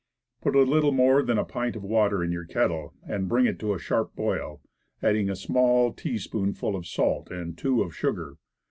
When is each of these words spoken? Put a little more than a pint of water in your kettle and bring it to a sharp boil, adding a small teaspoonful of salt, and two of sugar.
Put 0.41 0.55
a 0.55 0.63
little 0.63 0.91
more 0.91 1.21
than 1.21 1.37
a 1.37 1.45
pint 1.45 1.75
of 1.75 1.83
water 1.83 2.23
in 2.23 2.31
your 2.31 2.45
kettle 2.47 2.95
and 3.07 3.29
bring 3.29 3.45
it 3.45 3.59
to 3.59 3.75
a 3.75 3.79
sharp 3.79 4.15
boil, 4.15 4.59
adding 5.03 5.29
a 5.29 5.35
small 5.35 5.93
teaspoonful 5.93 6.75
of 6.75 6.87
salt, 6.87 7.29
and 7.29 7.55
two 7.55 7.83
of 7.83 7.95
sugar. 7.95 8.37